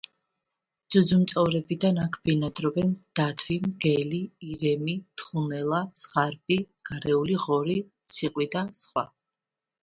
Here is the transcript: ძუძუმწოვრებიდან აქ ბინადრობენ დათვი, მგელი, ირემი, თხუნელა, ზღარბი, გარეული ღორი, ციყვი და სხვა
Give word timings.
ძუძუმწოვრებიდან 0.93 1.99
აქ 2.03 2.15
ბინადრობენ 2.29 2.95
დათვი, 3.19 3.57
მგელი, 3.65 4.21
ირემი, 4.47 4.95
თხუნელა, 5.23 5.83
ზღარბი, 6.05 6.59
გარეული 6.93 7.39
ღორი, 7.45 7.77
ციყვი 8.17 8.49
და 8.59 8.65
სხვა 8.83 9.07